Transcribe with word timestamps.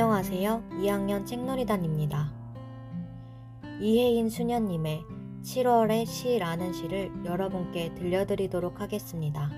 안녕하세요. 0.00 0.62
2학년 0.74 1.26
책놀이단입니다. 1.26 2.32
이혜인 3.80 4.30
수녀님의 4.30 5.02
7월의 5.42 6.06
시라는 6.06 6.72
시를 6.72 7.10
여러분께 7.24 7.94
들려드리도록 7.94 8.80
하겠습니다. 8.80 9.50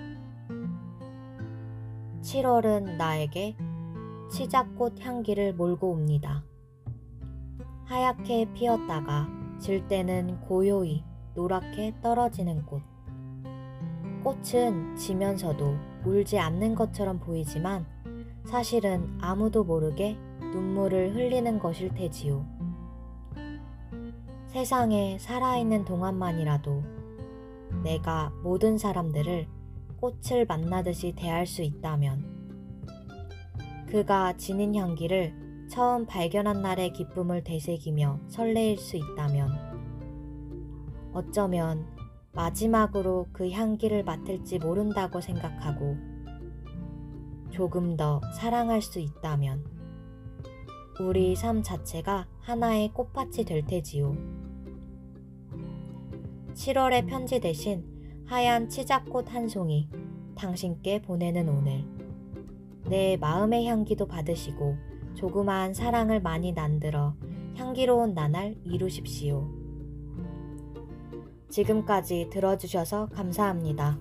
7월은 2.23 2.97
나에게 2.97 3.55
치자꽃 4.31 5.05
향기를 5.05 5.53
몰고 5.53 5.91
옵니다. 5.91 6.43
하얗게 7.85 8.51
피었다가 8.55 9.27
질 9.59 9.87
때는 9.87 10.41
고요히 10.41 11.03
노랗게 11.35 11.97
떨어지는 12.01 12.65
꽃. 12.65 12.81
꽃은 14.23 14.95
지면서도 14.95 15.77
울지 16.03 16.39
않는 16.39 16.73
것처럼 16.73 17.19
보이지만 17.19 17.85
사실은 18.45 19.07
아무도 19.21 19.63
모르게 19.63 20.17
눈물을 20.51 21.15
흘리는 21.15 21.59
것일 21.59 21.93
테지요. 21.93 22.45
세상에 24.47 25.17
살아있는 25.17 25.85
동안만이라도 25.85 26.83
내가 27.83 28.33
모든 28.43 28.77
사람들을 28.77 29.47
꽃을 30.01 30.45
만나듯이 30.45 31.13
대할 31.15 31.47
수 31.47 31.61
있다면 31.61 32.41
그가 33.87 34.35
지닌 34.37 34.75
향기를 34.75 35.67
처음 35.69 36.05
발견한 36.05 36.61
날의 36.61 36.91
기쁨을 36.91 37.45
되새기며 37.45 38.19
설레일 38.27 38.77
수 38.77 38.97
있다면 38.97 39.49
어쩌면 41.13 41.85
마지막으로 42.33 43.27
그 43.31 43.49
향기를 43.49 44.03
맡을지 44.03 44.59
모른다고 44.59 45.21
생각하고 45.21 45.95
조금 47.51 47.95
더 47.95 48.19
사랑할 48.33 48.81
수 48.81 48.99
있다면 48.99 49.80
우리 51.07 51.35
삶 51.35 51.63
자체가 51.63 52.27
하나의 52.41 52.93
꽃밭이 52.93 53.45
될 53.45 53.65
테지요. 53.65 54.15
7월의 56.53 57.07
편지 57.07 57.39
대신 57.39 57.83
하얀 58.25 58.69
치자꽃 58.69 59.33
한 59.33 59.47
송이 59.47 59.89
당신께 60.35 61.01
보내는 61.01 61.49
오늘. 61.49 61.83
내 62.89 63.17
마음의 63.17 63.67
향기도 63.67 64.07
받으시고 64.07 64.75
조그마한 65.15 65.73
사랑을 65.73 66.21
많이 66.21 66.51
난들어 66.51 67.15
향기로운 67.55 68.13
나날 68.13 68.55
이루십시오. 68.63 69.49
지금까지 71.49 72.29
들어주셔서 72.31 73.07
감사합니다. 73.07 73.99